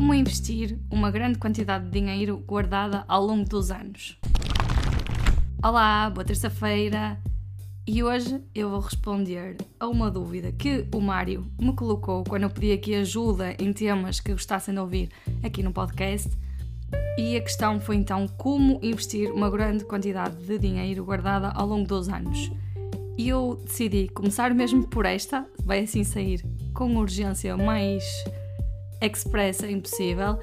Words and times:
Como 0.00 0.14
investir 0.14 0.78
uma 0.90 1.10
grande 1.10 1.38
quantidade 1.38 1.84
de 1.84 1.90
dinheiro 1.90 2.38
guardada 2.38 3.04
ao 3.06 3.22
longo 3.22 3.46
dos 3.46 3.70
anos? 3.70 4.18
Olá, 5.62 6.08
boa 6.08 6.24
terça-feira! 6.24 7.20
E 7.86 8.02
hoje 8.02 8.42
eu 8.54 8.70
vou 8.70 8.80
responder 8.80 9.58
a 9.78 9.86
uma 9.86 10.10
dúvida 10.10 10.52
que 10.52 10.88
o 10.94 11.02
Mário 11.02 11.46
me 11.60 11.74
colocou 11.74 12.24
quando 12.24 12.44
eu 12.44 12.50
pedi 12.50 12.72
aqui 12.72 12.94
ajuda 12.94 13.54
em 13.58 13.74
temas 13.74 14.20
que 14.20 14.32
gostassem 14.32 14.72
de 14.72 14.80
ouvir 14.80 15.10
aqui 15.42 15.62
no 15.62 15.70
podcast. 15.70 16.30
E 17.18 17.36
a 17.36 17.42
questão 17.42 17.78
foi 17.78 17.96
então 17.96 18.26
como 18.26 18.80
investir 18.82 19.30
uma 19.30 19.50
grande 19.50 19.84
quantidade 19.84 20.34
de 20.46 20.58
dinheiro 20.58 21.04
guardada 21.04 21.50
ao 21.50 21.66
longo 21.66 21.86
dos 21.86 22.08
anos. 22.08 22.50
E 23.18 23.28
eu 23.28 23.62
decidi 23.66 24.08
começar 24.08 24.54
mesmo 24.54 24.82
por 24.88 25.04
esta, 25.04 25.46
vai 25.62 25.80
assim 25.80 26.04
sair 26.04 26.42
com 26.72 26.96
urgência 26.96 27.54
mais 27.54 28.02
expressa 29.06 29.70
impossível, 29.70 30.38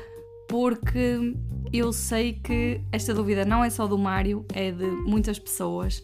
porque 0.47 1.35
eu 1.71 1.91
sei 1.91 2.33
que 2.33 2.81
esta 2.91 3.13
dúvida 3.13 3.45
não 3.45 3.63
é 3.63 3.69
só 3.69 3.85
do 3.85 3.97
Mário, 3.97 4.45
é 4.53 4.71
de 4.71 4.85
muitas 4.85 5.37
pessoas 5.37 6.03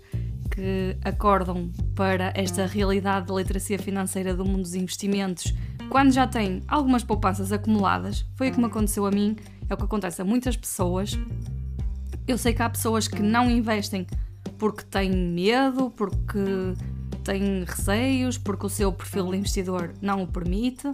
que 0.52 0.96
acordam 1.04 1.72
para 1.96 2.32
esta 2.36 2.66
realidade 2.66 3.28
da 3.28 3.34
literacia 3.34 3.80
financeira 3.80 4.36
do 4.36 4.46
mundo 4.46 4.62
dos 4.62 4.76
investimentos 4.76 5.54
quando 5.90 6.12
já 6.12 6.28
têm 6.28 6.62
algumas 6.68 7.04
poupanças 7.04 7.52
acumuladas. 7.52 8.26
Foi 8.36 8.50
o 8.50 8.52
que 8.52 8.60
me 8.60 8.66
aconteceu 8.66 9.06
a 9.06 9.12
mim, 9.12 9.36
é 9.70 9.74
o 9.74 9.78
que 9.78 9.84
acontece 9.84 10.22
a 10.22 10.26
muitas 10.26 10.56
pessoas. 10.56 11.18
Eu 12.28 12.38
sei 12.38 12.54
que 12.54 12.62
há 12.62 12.70
pessoas 12.70 13.08
que 13.08 13.22
não 13.22 13.50
investem 13.50 14.06
porque 14.58 14.84
têm 14.84 15.12
medo, 15.12 15.90
porque 15.92 16.40
têm 17.24 17.64
receios, 17.64 18.38
porque 18.38 18.66
o 18.66 18.70
seu 18.70 18.92
perfil 18.92 19.32
de 19.32 19.38
investidor 19.38 19.94
não 20.02 20.24
o 20.24 20.28
permite. 20.28 20.88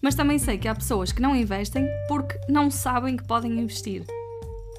Mas 0.00 0.14
também 0.14 0.38
sei 0.38 0.58
que 0.58 0.68
há 0.68 0.74
pessoas 0.74 1.12
que 1.12 1.22
não 1.22 1.34
investem 1.34 1.86
porque 2.08 2.38
não 2.48 2.70
sabem 2.70 3.16
que 3.16 3.26
podem 3.26 3.58
investir. 3.58 4.04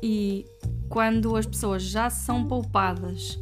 E 0.01 0.45
quando 0.89 1.35
as 1.35 1.45
pessoas 1.45 1.83
já 1.83 2.09
são 2.09 2.45
poupadas, 2.45 3.39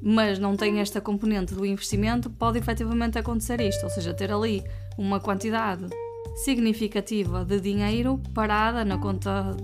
mas 0.00 0.38
não 0.38 0.56
têm 0.56 0.80
esta 0.80 1.00
componente 1.00 1.54
do 1.54 1.64
investimento, 1.64 2.28
pode 2.28 2.58
efetivamente 2.58 3.18
acontecer 3.18 3.60
isto, 3.60 3.84
ou 3.84 3.90
seja, 3.90 4.12
ter 4.12 4.32
ali 4.32 4.64
uma 4.98 5.20
quantidade 5.20 5.86
significativa 6.34 7.44
de 7.44 7.60
dinheiro 7.60 8.20
parada 8.34 8.84
na 8.84 8.98
conta 8.98 9.56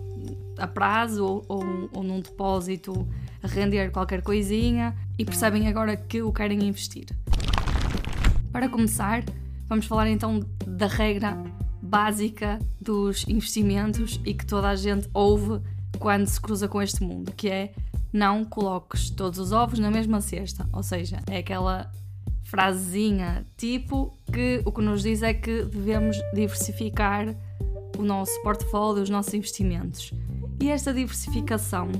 a 0.59 0.67
prazo 0.67 1.25
ou, 1.25 1.45
ou, 1.49 1.91
ou 1.93 2.03
num 2.03 2.21
depósito 2.21 3.09
a 3.43 3.47
render 3.47 3.91
qualquer 3.91 4.23
coisinha 4.23 4.95
e 5.19 5.25
percebem 5.25 5.67
agora 5.69 5.97
que 5.97 6.23
o 6.23 6.33
querem 6.33 6.65
investir. 6.65 7.07
Para 8.53 8.69
começar, 8.69 9.25
Vamos 9.69 9.87
falar 9.87 10.09
então 10.09 10.41
da 10.67 10.87
regra 10.87 11.37
básica 11.83 12.59
dos 12.81 13.27
investimentos 13.29 14.21
e 14.25 14.35
que 14.35 14.47
toda 14.47 14.69
a 14.69 14.77
gente 14.77 15.09
ouve 15.13 15.63
quando 15.99 16.27
se 16.27 16.41
cruza 16.41 16.69
com 16.69 16.81
este 16.81 17.03
mundo, 17.03 17.33
que 17.33 17.49
é 17.49 17.73
não 18.13 18.45
coloques 18.45 19.11
todos 19.11 19.39
os 19.39 19.53
ovos 19.53 19.79
na 19.79 19.91
mesma 19.91 20.21
cesta. 20.21 20.67
Ou 20.73 20.83
seja, 20.83 21.21
é 21.27 21.39
aquela 21.39 21.91
frasezinha 22.45 23.45
tipo 23.59 24.17
que 24.33 24.63
o 24.65 24.73
que 24.73 24.81
nos 24.81 25.03
diz 25.03 25.23
é 25.23 25.35
que 25.35 25.65
devemos 25.65 26.17
diversificar 26.33 27.35
o 27.99 28.03
nosso 28.03 28.43
portfólio, 28.43 29.03
os 29.03 29.11
nossos 29.11 29.35
investimentos. 29.35 30.13
E 30.61 30.71
esta 30.71 30.95
diversificação 30.95 31.91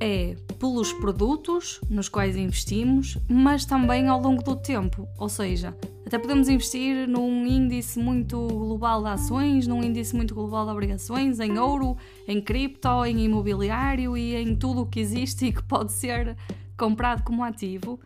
é 0.00 0.34
pelos 0.58 0.92
produtos 0.94 1.80
nos 1.88 2.08
quais 2.08 2.36
investimos, 2.36 3.16
mas 3.28 3.64
também 3.64 4.08
ao 4.08 4.20
longo 4.20 4.42
do 4.42 4.56
tempo. 4.56 5.06
Ou 5.18 5.28
seja, 5.28 5.74
até 6.10 6.18
podemos 6.18 6.48
investir 6.48 7.06
num 7.06 7.46
índice 7.46 7.96
muito 7.96 8.36
global 8.48 9.00
de 9.00 9.10
ações, 9.10 9.68
num 9.68 9.80
índice 9.80 10.16
muito 10.16 10.34
global 10.34 10.64
de 10.64 10.72
obrigações, 10.72 11.38
em 11.38 11.56
ouro, 11.56 11.96
em 12.26 12.40
cripto, 12.40 13.04
em 13.06 13.26
imobiliário 13.26 14.16
e 14.16 14.34
em 14.34 14.56
tudo 14.56 14.80
o 14.80 14.86
que 14.86 14.98
existe 14.98 15.46
e 15.46 15.52
que 15.52 15.62
pode 15.62 15.92
ser 15.92 16.36
comprado 16.76 17.22
como 17.22 17.44
ativo. 17.44 18.00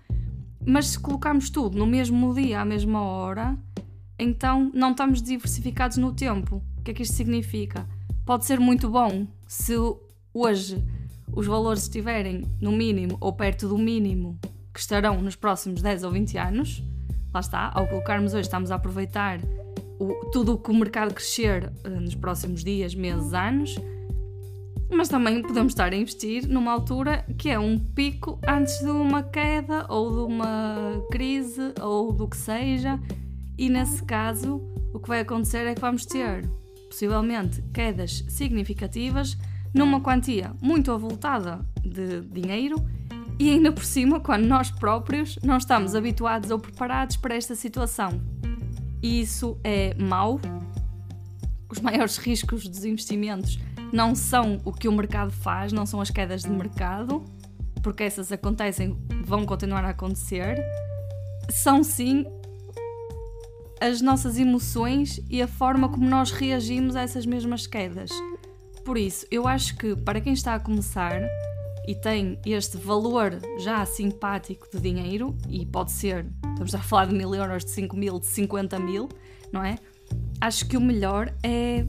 Mas 0.67 0.89
se 0.89 1.01
colocarmos 1.01 1.49
tudo 1.49 1.79
no 1.79 1.87
mesmo 1.87 2.35
dia, 2.35 2.61
à 2.61 2.65
mesma 2.67 3.01
hora, 3.01 3.57
então 4.19 4.71
não 4.75 4.91
estamos 4.91 5.23
diversificados 5.23 5.97
no 5.97 6.13
tempo. 6.13 6.63
O 6.77 6.83
que 6.83 6.91
é 6.91 6.95
que 6.95 7.05
isto 7.05 7.15
significa? 7.15 7.89
Pode 8.27 8.45
ser 8.45 8.61
muito 8.61 8.91
bom 8.91 9.27
se 9.49 9.73
hoje 10.35 10.85
os 11.35 11.47
valores 11.47 11.85
estiverem 11.85 12.43
no 12.61 12.71
mínimo 12.71 13.17
ou 13.19 13.33
perto 13.33 13.67
do 13.67 13.79
mínimo 13.79 14.39
que 14.75 14.81
estarão 14.81 15.23
nos 15.23 15.37
próximos 15.37 15.81
10 15.81 16.05
ou 16.05 16.11
20 16.11 16.37
anos 16.37 16.85
lá 17.35 17.41
está, 17.41 17.71
ao 17.75 17.87
colocarmos 17.89 18.33
hoje, 18.33 18.43
estamos 18.43 18.71
a 18.71 18.77
aproveitar 18.77 19.41
o, 19.99 20.31
tudo 20.31 20.55
o 20.55 20.59
que 20.59 20.71
o 20.71 20.75
mercado 20.75 21.13
crescer 21.13 21.73
uh, 21.85 22.01
nos 22.01 22.15
próximos 22.15 22.63
dias, 22.63 22.95
meses, 22.95 23.35
anos, 23.35 23.77
mas 24.91 25.09
também 25.09 25.43
podemos 25.43 25.73
estar 25.73 25.93
a 25.93 25.97
investir 25.97 26.47
numa 26.47 26.71
altura 26.71 27.25
que 27.37 27.51
é 27.51 27.59
um 27.59 27.79
pico 27.79 28.39
antes 28.47 28.79
de 28.79 28.91
uma 28.91 29.23
queda 29.23 29.87
ou 29.89 30.11
de 30.11 30.33
uma 30.33 31.03
crise 31.11 31.75
ou 31.81 32.13
do 32.13 32.29
que 32.29 32.37
seja, 32.37 33.01
e 33.59 33.69
nesse 33.69 34.03
caso 34.05 34.63
o 34.93 35.01
que 35.01 35.09
vai 35.09 35.21
acontecer 35.21 35.67
é 35.67 35.75
que 35.75 35.81
vamos 35.81 36.07
ter 36.07 36.49
possivelmente 36.89 37.61
quedas 37.73 38.25
significativas 38.29 39.37
numa 39.75 40.01
quantia 40.01 40.53
muito 40.63 40.93
avultada 40.93 41.67
de 41.85 42.21
dinheiro 42.21 42.77
e 43.39 43.51
ainda 43.51 43.73
por 43.73 43.85
cima, 43.85 44.21
quando 44.21 44.45
nós 44.45 44.71
próprios 44.71 45.39
não 45.43 45.57
estamos 45.57 45.95
habituados 45.95 46.51
ou 46.51 46.59
preparados 46.59 47.17
para 47.17 47.35
esta 47.35 47.55
situação. 47.55 48.21
E 49.03 49.21
isso 49.21 49.59
é 49.65 49.95
mau. 49.95 50.41
Os 51.69 51.81
maiores 51.81 52.17
riscos 52.17 52.69
dos 52.69 52.85
investimentos 52.85 53.59
não 53.93 54.15
são 54.15 54.61
o 54.65 54.73
que 54.73 54.89
o 54.89 54.93
mercado 54.93 55.31
faz, 55.31 55.73
não 55.73 55.85
são 55.85 56.01
as 56.01 56.11
quedas 56.11 56.43
de 56.43 56.51
mercado, 56.51 57.25
porque 57.83 58.05
essas 58.05 58.31
acontecem, 58.31 58.97
vão 59.25 59.45
continuar 59.45 59.85
a 59.85 59.91
acontecer. 59.91 60.65
São 61.51 61.83
sim 61.83 62.25
as 63.81 64.01
nossas 64.01 64.39
emoções 64.39 65.21
e 65.29 65.43
a 65.43 65.49
forma 65.49 65.89
como 65.89 66.09
nós 66.09 66.31
reagimos 66.31 66.97
a 66.97 67.03
essas 67.03 67.27
mesmas 67.27 67.67
quedas. 67.67 68.11
Por 68.85 68.97
isso, 68.97 69.27
eu 69.31 69.47
acho 69.47 69.77
que 69.77 69.95
para 69.97 70.21
quem 70.21 70.33
está 70.33 70.55
a 70.55 70.61
começar, 70.61 71.21
e 71.87 71.95
tem 71.95 72.39
este 72.45 72.77
valor 72.77 73.39
já 73.59 73.85
simpático 73.85 74.69
de 74.71 74.81
dinheiro, 74.81 75.37
e 75.49 75.67
pode 75.67 75.93
ser, 75.93 76.27
estamos 76.51 76.75
a 76.75 76.79
falar 76.79 77.07
de 77.07 77.15
mil 77.15 77.35
euros, 77.35 77.65
de 77.65 77.71
5 77.71 77.97
mil, 77.97 78.19
de 78.19 78.27
50 78.27 78.79
mil, 78.79 79.09
não 79.53 79.63
é? 79.63 79.77
Acho 80.41 80.67
que 80.67 80.77
o 80.77 80.81
melhor 80.81 81.33
é 81.43 81.87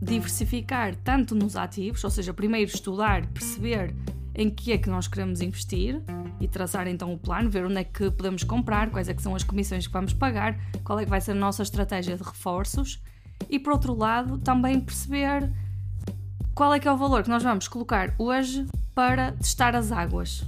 diversificar 0.00 0.94
tanto 0.96 1.34
nos 1.34 1.56
ativos, 1.56 2.02
ou 2.04 2.10
seja, 2.10 2.32
primeiro 2.32 2.70
estudar, 2.70 3.26
perceber 3.26 3.94
em 4.34 4.48
que 4.48 4.72
é 4.72 4.78
que 4.78 4.88
nós 4.88 5.08
queremos 5.08 5.40
investir 5.40 6.00
e 6.40 6.46
traçar 6.46 6.86
então 6.86 7.12
o 7.12 7.18
plano, 7.18 7.50
ver 7.50 7.66
onde 7.66 7.78
é 7.78 7.84
que 7.84 8.08
podemos 8.10 8.44
comprar, 8.44 8.90
quais 8.90 9.08
é 9.08 9.14
que 9.14 9.20
são 9.20 9.34
as 9.34 9.42
comissões 9.42 9.86
que 9.86 9.92
vamos 9.92 10.12
pagar, 10.12 10.56
qual 10.84 11.00
é 11.00 11.04
que 11.04 11.10
vai 11.10 11.20
ser 11.20 11.32
a 11.32 11.34
nossa 11.34 11.62
estratégia 11.62 12.16
de 12.16 12.22
reforços 12.22 13.02
e 13.50 13.58
por 13.58 13.72
outro 13.72 13.94
lado 13.94 14.38
também 14.38 14.80
perceber 14.80 15.50
qual 16.54 16.72
é 16.72 16.78
que 16.78 16.86
é 16.86 16.92
o 16.92 16.96
valor 16.96 17.24
que 17.24 17.28
nós 17.28 17.42
vamos 17.42 17.66
colocar 17.66 18.14
hoje 18.16 18.64
para 18.98 19.30
testar 19.30 19.76
as 19.76 19.92
águas. 19.92 20.42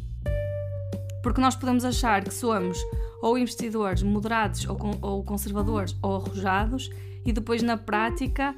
Porque 1.22 1.40
nós 1.40 1.54
podemos 1.54 1.84
achar 1.84 2.24
que 2.24 2.34
somos 2.34 2.76
ou 3.22 3.38
investidores 3.38 4.02
moderados 4.02 4.66
ou, 4.68 4.76
ou 5.00 5.22
conservadores 5.22 5.96
ou 6.02 6.16
arrojados 6.16 6.90
e 7.24 7.32
depois 7.32 7.62
na 7.62 7.76
prática 7.76 8.52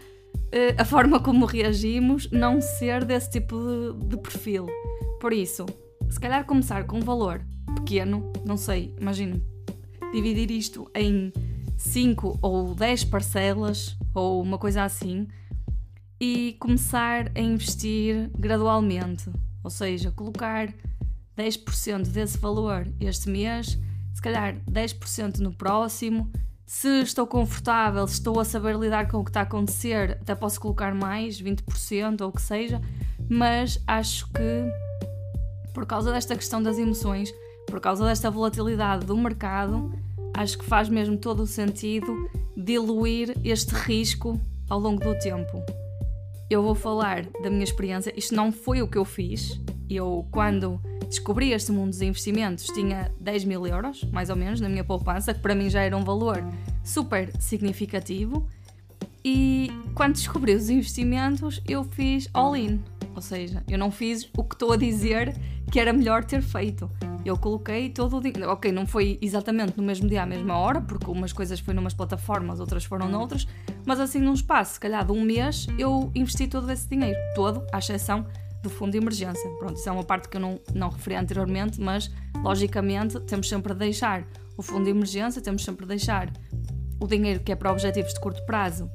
eh, 0.50 0.75
a 0.78 0.84
forma 0.86 1.20
como 1.20 1.44
reagimos 1.44 2.26
não 2.31 2.58
ser 2.58 3.04
desse 3.04 3.32
tipo 3.32 3.54
de, 3.54 4.06
de 4.06 4.16
perfil. 4.16 4.66
Por 5.20 5.31
isso, 5.31 5.66
se 6.08 6.19
calhar 6.19 6.47
começar 6.47 6.84
com 6.84 6.97
um 6.97 7.02
valor 7.02 7.42
pequeno, 7.75 8.32
não 8.47 8.56
sei, 8.56 8.94
imagino, 8.98 9.42
dividir 10.10 10.50
isto 10.52 10.91
em 10.94 11.31
5 11.76 12.38
ou 12.41 12.75
10 12.75 13.05
parcelas 13.05 13.94
ou 14.14 14.40
uma 14.40 14.56
coisa 14.56 14.84
assim 14.84 15.28
e 16.19 16.56
começar 16.58 17.31
a 17.34 17.40
investir 17.43 18.31
gradualmente. 18.38 19.31
Ou 19.62 19.70
seja, 19.70 20.11
colocar 20.11 20.73
10% 21.37 22.09
desse 22.09 22.38
valor 22.38 22.87
este 23.00 23.29
mês, 23.29 23.79
se 24.14 24.23
calhar 24.23 24.56
10% 24.70 25.38
no 25.38 25.53
próximo. 25.53 26.31
Se 26.67 27.03
estou 27.03 27.26
confortável, 27.26 28.06
se 28.06 28.14
estou 28.14 28.41
a 28.41 28.44
saber 28.44 28.76
lidar 28.76 29.09
com 29.09 29.19
o 29.19 29.25
que 29.25 29.31
está 29.31 29.41
a 29.41 29.43
acontecer, 29.43 30.19
até 30.23 30.35
posso 30.35 30.61
colocar 30.61 30.94
mais, 30.94 31.41
20% 31.41 32.23
ou 32.23 32.29
o 32.29 32.32
que 32.32 32.41
seja, 32.41 32.81
mas 33.29 33.79
acho 33.87 34.26
que 34.29 34.93
por 35.75 35.87
causa 35.87 36.12
desta 36.12 36.35
questão 36.35 36.62
das 36.62 36.79
emoções, 36.79 37.32
por 37.67 37.81
causa 37.81 38.06
desta 38.06 38.31
volatilidade 38.31 39.06
do 39.06 39.17
mercado, 39.17 39.93
acho 40.35 40.59
que 40.59 40.64
faz 40.64 40.88
mesmo 40.88 41.17
todo 41.17 41.43
o 41.43 41.47
sentido 41.47 42.31
diluir 42.56 43.37
este 43.44 43.75
risco 43.75 44.41
ao 44.69 44.79
longo 44.79 45.03
do 45.03 45.19
tempo 45.19 45.81
eu 46.52 46.62
vou 46.62 46.75
falar 46.75 47.25
da 47.43 47.49
minha 47.49 47.64
experiência. 47.64 48.12
Isto 48.16 48.34
não 48.34 48.52
foi 48.52 48.82
o 48.82 48.88
que 48.88 48.99
eu 48.99 49.04
fiz. 49.04 49.58
Eu, 49.88 50.26
quando 50.31 50.78
descobri 51.08 51.52
este 51.52 51.72
mundo 51.72 51.90
dos 51.90 52.02
investimentos, 52.02 52.66
tinha 52.66 53.10
10 53.20 53.44
mil 53.44 53.66
euros, 53.66 54.04
mais 54.12 54.28
ou 54.28 54.37
menos, 54.37 54.60
na 54.60 54.69
minha 54.69 54.84
poupança, 54.84 55.32
que 55.32 55.40
para 55.40 55.54
mim 55.54 55.70
já 55.70 55.82
era 55.82 55.96
um 55.96 56.04
valor 56.04 56.44
super 56.84 57.31
significativo. 57.40 58.46
E 59.25 59.70
quando 59.94 60.14
descobri 60.14 60.54
os 60.54 60.69
investimentos, 60.69 61.62
eu 61.66 61.84
fiz 61.84 62.28
all-in. 62.34 62.82
Ou 63.14 63.22
seja, 63.22 63.62
eu 63.69 63.78
não 63.78 63.90
fiz 63.90 64.28
o 64.37 64.44
que 64.44 64.54
estou 64.54 64.72
a 64.72 64.76
dizer 64.76 65.34
que 65.70 65.81
era 65.81 65.93
melhor 65.93 66.25
ter 66.25 66.43
feito. 66.43 66.90
Eu 67.25 67.38
coloquei 67.38 67.88
todo 67.88 68.16
o 68.16 68.20
dinheiro. 68.20 68.50
Ok, 68.50 68.70
não 68.72 68.87
foi 68.87 69.19
exatamente 69.22 69.76
no 69.76 69.82
mesmo 69.82 70.08
dia, 70.08 70.22
à 70.22 70.26
mesma 70.26 70.58
hora, 70.58 70.81
porque 70.81 71.10
umas 71.10 71.32
coisas 71.32 71.60
foi 71.60 71.72
numas 71.72 71.94
plataformas, 71.94 72.60
outras 72.60 72.84
foram 72.84 73.08
noutras, 73.08 73.46
mas 73.84 74.00
assim 74.00 74.19
num 74.19 74.34
espaço, 74.34 74.75
se 74.75 74.81
calhar 74.81 75.05
de 75.05 75.12
um 75.12 75.23
mês, 75.23 75.67
eu 75.79 76.11
investi 76.14 76.46
todo 76.46 76.70
esse 76.70 76.88
dinheiro. 76.88 77.19
Todo, 77.34 77.64
à 77.73 77.79
exceção 77.79 78.26
do 78.62 78.70
fundo 78.70 78.93
de 78.93 78.99
emergência. 78.99 79.50
Pronto, 79.58 79.75
isso 79.75 79.88
é 79.88 79.93
uma 79.93 80.05
parte 80.05 80.29
que 80.29 80.37
eu 80.37 80.40
não, 80.40 80.61
não 80.75 80.88
referi 80.88 81.17
anteriormente, 81.17 81.81
mas 81.81 82.11
logicamente 82.43 83.19
temos 83.20 83.49
sempre 83.49 83.73
de 83.73 83.81
deixar 83.81 84.26
o 84.56 84.62
fundo 84.62 84.84
de 84.84 84.90
emergência, 84.90 85.43
temos 85.43 85.64
sempre 85.64 85.84
de 85.84 85.88
deixar 85.88 86.32
o 87.00 87.06
dinheiro 87.06 87.40
que 87.40 87.50
é 87.50 87.56
para 87.56 87.73
objetivos 87.73 88.14
de 88.14 88.20
curto 88.20 88.44
prazo 88.46 88.88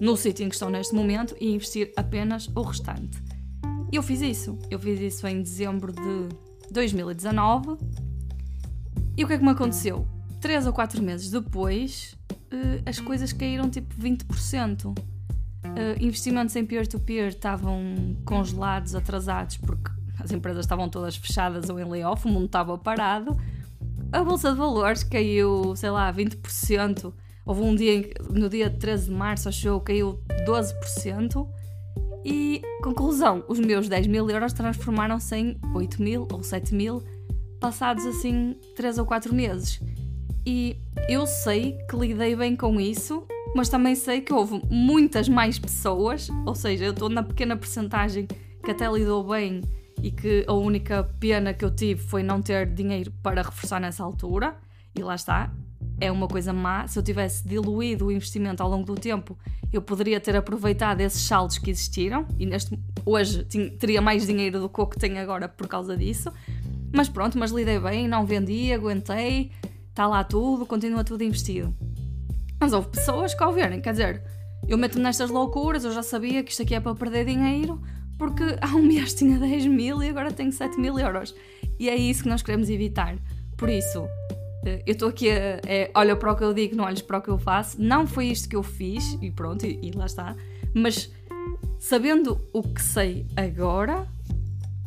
no 0.00 0.16
sítio 0.16 0.44
em 0.44 0.48
que 0.48 0.54
estão 0.54 0.68
neste 0.68 0.94
momento 0.94 1.34
e 1.40 1.52
investir 1.52 1.92
apenas 1.96 2.48
o 2.54 2.62
restante. 2.62 3.22
Eu 3.92 4.02
fiz 4.02 4.20
isso. 4.20 4.58
Eu 4.70 4.78
fiz 4.78 5.00
isso 5.00 5.26
em 5.26 5.40
dezembro 5.40 5.92
de 5.92 6.28
2019. 6.70 7.78
E 9.16 9.24
o 9.24 9.26
que 9.28 9.34
é 9.34 9.38
que 9.38 9.44
me 9.44 9.50
aconteceu? 9.50 10.06
Três 10.40 10.66
ou 10.66 10.72
quatro 10.72 11.00
meses 11.02 11.30
depois, 11.30 12.16
as 12.86 12.98
coisas 13.00 13.32
caíram 13.32 13.68
tipo 13.68 13.94
20%. 13.94 14.86
Uh, 14.86 14.94
eh, 15.76 15.96
investimentos 16.00 16.54
em 16.56 16.64
peer-to-peer 16.64 17.28
-peer 17.28 17.34
estavam 17.34 18.16
congelados, 18.24 18.94
atrasados, 18.94 19.56
porque 19.56 19.90
as 20.22 20.30
empresas 20.30 20.64
estavam 20.64 20.88
todas 20.88 21.16
fechadas 21.16 21.68
ou 21.68 21.78
em 21.78 21.84
layoff, 21.84 22.26
o 22.26 22.30
mundo 22.30 22.46
estava 22.46 22.76
parado. 22.78 23.36
A 24.12 24.22
bolsa 24.22 24.52
de 24.52 24.58
valores 24.58 25.02
caiu, 25.02 25.74
sei 25.74 25.90
lá, 25.90 26.12
20%. 26.12 27.12
Houve 27.44 27.60
um 27.62 27.74
dia, 27.74 28.10
no 28.30 28.48
dia 28.48 28.70
13 28.70 29.06
de 29.06 29.10
março, 29.10 29.48
acho 29.48 29.66
eu, 29.66 29.80
caiu 29.80 30.22
12%. 30.46 31.46
E, 32.24 32.62
conclusão, 32.82 33.44
os 33.48 33.58
meus 33.58 33.88
10 33.88 34.06
mil 34.06 34.30
euros 34.30 34.52
transformaram-se 34.52 35.36
em 35.36 35.60
8 35.74 36.02
mil 36.02 36.26
ou 36.32 36.42
7 36.42 36.74
mil, 36.74 37.02
passados 37.60 38.06
assim 38.06 38.56
3 38.74 38.98
ou 38.98 39.04
4 39.04 39.34
meses. 39.34 39.80
E 40.46 40.76
eu 41.08 41.26
sei 41.26 41.78
que 41.88 41.96
lidei 41.96 42.36
bem 42.36 42.54
com 42.54 42.80
isso, 42.80 43.26
mas 43.54 43.68
também 43.68 43.94
sei 43.94 44.20
que 44.20 44.32
houve 44.32 44.60
muitas 44.70 45.28
mais 45.28 45.58
pessoas, 45.58 46.28
ou 46.44 46.54
seja, 46.54 46.84
eu 46.84 46.92
estou 46.92 47.08
na 47.08 47.22
pequena 47.22 47.56
percentagem 47.56 48.26
que 48.62 48.70
até 48.70 48.90
lidou 48.90 49.24
bem 49.24 49.62
e 50.02 50.10
que 50.10 50.44
a 50.46 50.52
única 50.52 51.04
pena 51.18 51.54
que 51.54 51.64
eu 51.64 51.70
tive 51.70 52.02
foi 52.02 52.22
não 52.22 52.42
ter 52.42 52.66
dinheiro 52.66 53.12
para 53.22 53.42
reforçar 53.42 53.80
nessa 53.80 54.02
altura. 54.02 54.56
E 54.94 55.02
lá 55.02 55.14
está, 55.14 55.50
é 56.00 56.10
uma 56.10 56.28
coisa 56.28 56.52
má. 56.52 56.86
Se 56.86 56.98
eu 56.98 57.02
tivesse 57.02 57.46
diluído 57.46 58.06
o 58.06 58.12
investimento 58.12 58.62
ao 58.62 58.68
longo 58.68 58.84
do 58.84 58.94
tempo, 58.94 59.38
eu 59.72 59.80
poderia 59.80 60.20
ter 60.20 60.36
aproveitado 60.36 61.00
esses 61.00 61.22
saldos 61.22 61.58
que 61.58 61.70
existiram 61.70 62.26
e 62.38 62.46
neste, 62.46 62.78
hoje 63.04 63.44
teria 63.78 64.00
mais 64.00 64.26
dinheiro 64.26 64.60
do 64.60 64.68
que 64.68 64.80
o 64.80 64.86
que 64.86 64.98
tenho 64.98 65.18
agora 65.18 65.48
por 65.48 65.66
causa 65.66 65.96
disso. 65.96 66.32
Mas 66.92 67.08
pronto, 67.08 67.38
mas 67.38 67.50
lidei 67.50 67.78
bem, 67.80 68.06
não 68.06 68.24
vendi, 68.24 68.72
aguentei, 68.72 69.50
está 69.94 70.08
lá 70.08 70.24
tudo, 70.24 70.66
continua 70.66 71.04
tudo 71.04 71.22
investido. 71.22 71.72
Mas 72.58 72.72
houve 72.72 72.88
pessoas 72.88 73.32
que 73.32 73.42
ao 73.44 73.52
verem, 73.52 73.80
quer 73.80 73.92
dizer, 73.92 74.22
eu 74.66 74.76
meto-me 74.76 75.04
nestas 75.04 75.30
loucuras, 75.30 75.84
eu 75.84 75.92
já 75.92 76.02
sabia 76.02 76.42
que 76.42 76.50
isto 76.50 76.62
aqui 76.62 76.74
é 76.74 76.80
para 76.80 76.96
perder 76.96 77.24
dinheiro, 77.24 77.80
porque 78.18 78.42
há 78.60 78.74
um 78.74 78.82
mês 78.82 79.14
tinha 79.14 79.38
10 79.38 79.66
mil 79.66 80.02
e 80.02 80.08
agora 80.08 80.32
tenho 80.32 80.50
7 80.50 80.80
mil 80.80 80.98
euros. 80.98 81.32
E 81.78 81.88
é 81.88 81.94
isso 81.94 82.24
que 82.24 82.28
nós 82.28 82.42
queremos 82.42 82.68
evitar. 82.68 83.16
Por 83.56 83.68
isso, 83.68 84.04
eh, 84.66 84.82
eu 84.84 84.94
estou 84.94 85.08
aqui 85.08 85.30
a, 85.30 85.60
é, 85.64 85.90
olha 85.94 86.16
para 86.16 86.32
o 86.32 86.36
que 86.36 86.42
eu 86.42 86.52
digo, 86.52 86.74
não 86.74 86.84
olhes 86.84 87.00
para 87.00 87.18
o 87.18 87.22
que 87.22 87.28
eu 87.28 87.38
faço. 87.38 87.80
Não 87.80 88.04
foi 88.04 88.26
isto 88.26 88.48
que 88.48 88.56
eu 88.56 88.64
fiz 88.64 89.16
e 89.22 89.30
pronto, 89.30 89.64
e, 89.64 89.78
e 89.80 89.92
lá 89.92 90.06
está. 90.06 90.34
Mas 90.74 91.12
sabendo 91.78 92.40
o 92.52 92.64
que 92.64 92.82
sei 92.82 93.26
agora, 93.36 94.08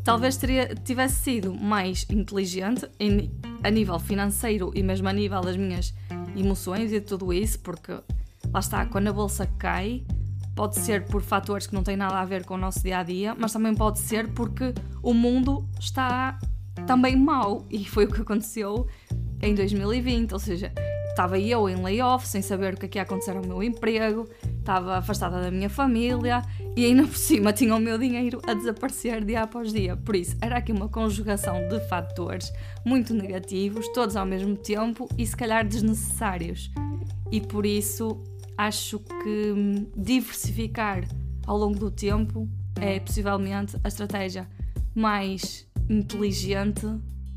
talvez 0.03 0.35
teria, 0.35 0.75
tivesse 0.75 1.15
sido 1.15 1.53
mais 1.53 2.05
inteligente 2.09 2.89
em, 2.99 3.31
a 3.67 3.71
nível 3.71 3.99
financeiro 3.99 4.71
e 4.73 4.81
mesmo 4.81 5.09
a 5.09 5.13
nível 5.13 5.41
das 5.41 5.57
minhas 5.57 5.93
emoções 6.35 6.93
e 6.93 7.01
tudo 7.01 7.33
isso, 7.33 7.59
porque 7.59 7.91
lá 7.91 8.59
está, 8.59 8.85
quando 8.85 9.07
a 9.07 9.13
bolsa 9.13 9.45
cai, 9.57 10.05
pode 10.55 10.79
ser 10.79 11.05
por 11.05 11.21
fatores 11.21 11.67
que 11.67 11.75
não 11.75 11.83
têm 11.83 11.97
nada 11.97 12.15
a 12.15 12.25
ver 12.25 12.45
com 12.45 12.53
o 12.53 12.57
nosso 12.57 12.81
dia 12.81 12.99
a 12.99 13.03
dia, 13.03 13.35
mas 13.37 13.51
também 13.51 13.75
pode 13.75 13.99
ser 13.99 14.29
porque 14.29 14.73
o 15.03 15.13
mundo 15.13 15.67
está 15.79 16.39
também 16.85 17.15
mau. 17.17 17.65
E 17.69 17.83
foi 17.85 18.05
o 18.05 18.11
que 18.11 18.21
aconteceu 18.21 18.87
em 19.41 19.53
2020, 19.53 20.31
ou 20.31 20.39
seja, 20.39 20.71
estava 21.09 21.37
eu 21.37 21.67
em 21.67 21.75
layoff, 21.75 22.25
sem 22.25 22.41
saber 22.41 22.73
o 22.73 22.77
que, 22.77 22.85
é 22.85 22.89
que 22.89 22.97
ia 22.97 23.01
acontecer 23.01 23.35
ao 23.35 23.45
meu 23.45 23.61
emprego, 23.61 24.27
estava 24.67 24.97
afastada 24.97 25.41
da 25.41 25.49
minha 25.49 25.69
família 25.69 26.41
e 26.75 26.85
ainda 26.85 27.03
por 27.03 27.15
cima 27.15 27.53
tinha 27.53 27.73
o 27.73 27.79
meu 27.79 27.97
dinheiro 27.97 28.41
a 28.45 28.53
desaparecer 28.53 29.23
dia 29.23 29.43
após 29.43 29.71
dia. 29.71 29.95
Por 29.95 30.13
isso, 30.13 30.35
era 30.41 30.57
aqui 30.57 30.73
uma 30.73 30.89
conjugação 30.89 31.69
de 31.69 31.79
fatores 31.87 32.51
muito 32.85 33.13
negativos, 33.13 33.87
todos 33.93 34.17
ao 34.17 34.25
mesmo 34.25 34.57
tempo 34.57 35.07
e 35.17 35.25
se 35.25 35.37
calhar 35.37 35.65
desnecessários. 35.65 36.69
E 37.31 37.39
por 37.39 37.65
isso, 37.65 38.21
acho 38.57 38.99
que 38.99 39.87
diversificar 39.95 41.07
ao 41.45 41.57
longo 41.57 41.79
do 41.79 41.89
tempo 41.89 42.49
é 42.75 42.99
possivelmente 42.99 43.77
a 43.81 43.87
estratégia 43.87 44.49
mais 44.93 45.65
inteligente 45.89 46.85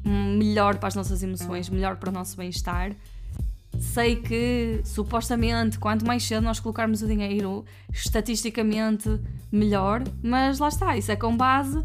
melhor 0.05 0.79
para 0.79 0.89
as 0.89 0.97
nossas 0.97 1.23
emoções, 1.23 1.69
melhor 1.69 1.97
para 1.97 2.11
o 2.11 2.13
nosso 2.13 2.37
bem-estar. 2.37 2.97
Sei 3.81 4.17
que 4.17 4.81
supostamente 4.85 5.79
quanto 5.79 6.07
mais 6.07 6.23
cedo 6.23 6.45
nós 6.45 6.61
colocarmos 6.61 7.03
o 7.03 7.07
dinheiro, 7.07 7.65
estatisticamente 7.93 9.21
melhor, 9.51 10.05
mas 10.23 10.59
lá 10.59 10.69
está, 10.69 10.97
isso 10.97 11.11
é 11.11 11.17
com 11.17 11.37
base 11.37 11.83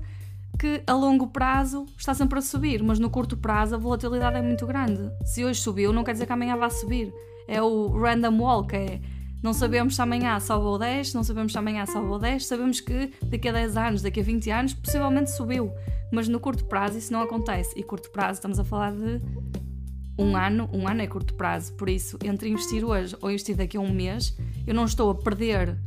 que 0.59 0.83
a 0.85 0.93
longo 0.93 1.27
prazo 1.27 1.85
está 1.97 2.13
sempre 2.13 2.39
a 2.39 2.41
subir, 2.41 2.83
mas 2.83 2.99
no 2.99 3.09
curto 3.09 3.35
prazo 3.35 3.75
a 3.75 3.77
volatilidade 3.77 4.37
é 4.37 4.41
muito 4.41 4.65
grande. 4.65 5.09
Se 5.25 5.43
hoje 5.43 5.61
subiu, 5.61 5.91
não 5.91 6.03
quer 6.03 6.13
dizer 6.13 6.25
que 6.25 6.33
amanhã 6.33 6.55
vá 6.55 6.69
subir. 6.69 7.13
É 7.47 7.61
o 7.61 7.89
random 7.99 8.39
walk, 8.39 8.75
é 8.75 8.99
não 9.43 9.53
sabemos 9.53 9.95
se 9.95 10.01
amanhã 10.01 10.39
sobe 10.39 10.65
ou 10.65 10.79
10, 10.79 11.13
não 11.13 11.23
sabemos 11.23 11.51
se 11.51 11.57
amanhã 11.57 11.85
sobe 11.85 12.07
ou 12.07 12.17
10, 12.17 12.47
sabemos 12.47 12.79
que 12.79 13.13
daqui 13.23 13.47
a 13.47 13.51
10 13.51 13.77
anos, 13.77 14.01
daqui 14.01 14.19
a 14.19 14.23
20 14.23 14.49
anos, 14.49 14.73
possivelmente 14.73 15.29
subiu. 15.31 15.71
Mas 16.11 16.27
no 16.27 16.39
curto 16.39 16.65
prazo 16.65 16.97
isso 16.97 17.13
não 17.13 17.21
acontece. 17.21 17.77
E 17.77 17.83
curto 17.83 18.09
prazo 18.09 18.39
estamos 18.39 18.59
a 18.59 18.63
falar 18.63 18.91
de 18.93 19.21
um 20.17 20.35
ano, 20.35 20.69
um 20.71 20.87
ano 20.87 21.01
é 21.01 21.07
curto 21.07 21.33
prazo. 21.33 21.73
Por 21.73 21.89
isso, 21.89 22.17
entre 22.23 22.49
investir 22.49 22.83
hoje 22.83 23.15
ou 23.21 23.29
investir 23.29 23.55
daqui 23.55 23.77
a 23.77 23.81
um 23.81 23.91
mês, 23.91 24.37
eu 24.65 24.73
não 24.73 24.85
estou 24.85 25.09
a 25.09 25.15
perder 25.15 25.77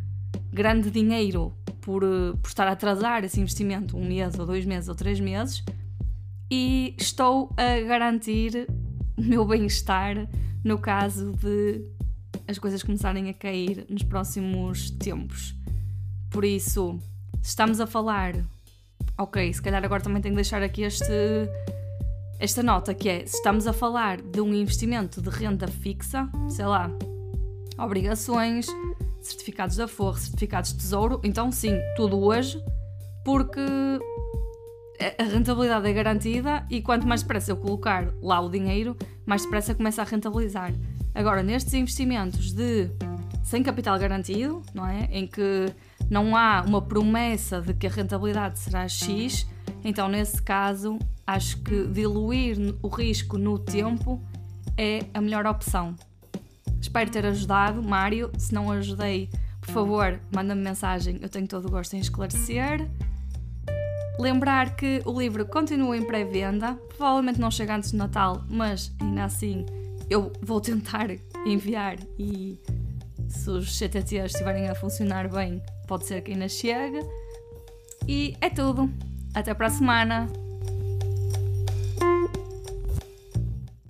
grande 0.53 0.91
dinheiro 0.91 1.55
por, 1.81 2.03
por 2.43 2.49
estar 2.49 2.67
a 2.67 2.73
atrasar 2.73 3.25
esse 3.25 3.41
investimento 3.41 3.97
um 3.97 4.05
mês 4.05 4.39
ou 4.39 4.47
dois 4.47 4.65
meses 4.65 4.89
ou 4.89 4.95
três 4.95 5.21
meses 5.21 5.65
e 6.51 6.95
estou 6.99 7.55
a 7.57 7.81
garantir 7.81 8.67
o 9.17 9.23
meu 9.23 9.45
bem-estar 9.45 10.29
no 10.65 10.79
caso 10.79 11.33
de 11.33 11.85
as 12.47 12.59
coisas 12.59 12.83
começarem 12.83 13.29
a 13.29 13.35
cair 13.35 13.87
nos 13.89 14.03
próximos 14.03 14.91
tempos. 14.91 15.55
Por 16.31 16.45
isso, 16.45 16.99
se 17.43 17.51
estamos 17.51 17.81
a 17.81 17.87
falar, 17.87 18.35
ok, 19.19 19.53
se 19.53 19.61
calhar 19.61 19.85
agora 19.85 20.03
também 20.03 20.23
tenho 20.23 20.35
que 20.35 20.43
deixar 20.43 20.63
aqui 20.63 20.83
este, 20.83 21.13
esta 22.39 22.63
nota 22.63 22.95
que 22.95 23.09
é: 23.09 23.27
se 23.27 23.37
estamos 23.37 23.67
a 23.67 23.73
falar 23.73 24.21
de 24.21 24.41
um 24.41 24.55
investimento 24.55 25.21
de 25.21 25.29
renda 25.29 25.67
fixa, 25.67 26.29
sei 26.49 26.67
lá, 26.67 26.91
obrigações, 27.79 28.67
certificados 29.21 29.77
da 29.77 29.89
Forra, 29.89 30.19
certificados 30.19 30.73
de 30.73 30.79
tesouro, 30.79 31.21
então 31.25 31.51
sim, 31.51 31.79
tudo 31.97 32.19
hoje, 32.19 32.63
porque 33.25 33.61
a 35.19 35.23
rentabilidade 35.23 35.89
é 35.89 35.93
garantida 35.93 36.67
e 36.71 36.81
quanto 36.81 37.07
mais 37.07 37.23
depressa 37.23 37.53
eu 37.53 37.57
colocar 37.57 38.13
lá 38.21 38.41
o 38.41 38.49
dinheiro, 38.49 38.97
mais 39.25 39.43
depressa 39.43 39.75
começa 39.75 40.03
a 40.03 40.05
rentabilizar. 40.05 40.73
Agora, 41.15 41.43
nestes 41.43 41.75
investimentos 41.75 42.53
de 42.53 42.91
sem 43.45 43.63
capital 43.63 43.99
garantido, 43.99 44.63
não 44.75 44.87
é? 44.87 45.09
Em 45.11 45.27
que 45.27 45.73
não 46.11 46.37
há 46.37 46.63
uma 46.67 46.83
promessa 46.83 47.61
de 47.61 47.73
que 47.75 47.87
a 47.87 47.91
rentabilidade 47.91 48.59
será 48.59 48.87
X, 48.87 49.47
então 49.85 50.09
nesse 50.09 50.43
caso 50.43 50.99
acho 51.27 51.59
que 51.63 51.87
diluir 51.87 52.57
o 52.83 52.89
risco 52.89 53.37
no 53.37 53.59
tempo 53.59 54.23
é 54.77 55.05
a 55.13 55.21
melhor 55.21 55.47
opção. 55.47 55.95
Espero 56.81 57.11
ter 57.11 57.27
ajudado, 57.27 57.83
Mário. 57.83 58.31
Se 58.39 58.55
não 58.55 58.71
ajudei, 58.71 59.29
por 59.61 59.71
favor, 59.71 60.21
manda-me 60.35 60.63
mensagem, 60.63 61.19
eu 61.21 61.29
tenho 61.29 61.47
todo 61.47 61.67
o 61.67 61.71
gosto 61.71 61.95
em 61.95 61.99
esclarecer. 61.99 62.89
Lembrar 64.19 64.75
que 64.77 65.03
o 65.05 65.19
livro 65.19 65.45
continua 65.47 65.97
em 65.97 66.05
pré-venda, 66.05 66.75
provavelmente 66.89 67.41
não 67.41 67.51
chega 67.51 67.77
antes 67.77 67.93
do 67.93 67.99
Natal, 67.99 68.45
mas 68.49 68.93
ainda 69.01 69.25
assim 69.25 69.65
eu 70.09 70.33
vou 70.43 70.61
tentar 70.61 71.09
enviar 71.47 71.99
e 72.19 72.59
se 73.29 73.51
os 73.51 73.77
CTTs 73.77 74.33
estiverem 74.33 74.69
a 74.69 74.75
funcionar 74.75 75.29
bem, 75.29 75.63
pode 75.87 76.07
ser 76.07 76.23
que 76.23 76.33
ainda 76.33 76.49
chegue. 76.49 77.01
E 78.07 78.35
é 78.41 78.49
tudo. 78.49 78.91
Até 79.35 79.55
para 79.55 79.67
a 79.67 79.71
semana! 79.71 80.48